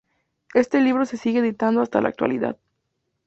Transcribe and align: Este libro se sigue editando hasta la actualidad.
Este 0.55 0.81
libro 0.81 1.05
se 1.05 1.15
sigue 1.15 1.41
editando 1.41 1.79
hasta 1.83 2.01
la 2.01 2.09
actualidad. 2.09 2.57